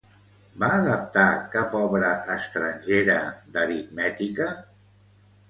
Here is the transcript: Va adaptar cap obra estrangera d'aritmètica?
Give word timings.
Va 0.61 0.69
adaptar 0.77 1.25
cap 1.55 1.75
obra 1.81 2.09
estrangera 2.37 3.19
d'aritmètica? 3.59 4.51